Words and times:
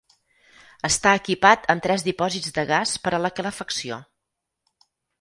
Està 0.89 1.11
equipat 1.19 1.69
amb 1.75 1.85
tres 1.87 2.05
dipòsits 2.09 2.57
de 2.57 2.65
gas 2.73 2.97
per 3.07 3.15
a 3.19 3.23
la 3.27 3.35
calefacció. 3.41 4.05